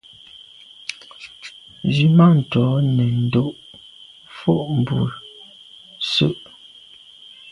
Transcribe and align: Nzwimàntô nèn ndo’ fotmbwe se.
Nzwimàntô 1.87 2.63
nèn 2.95 3.13
ndo’ 3.25 3.43
fotmbwe 4.37 5.01
se. 6.11 6.27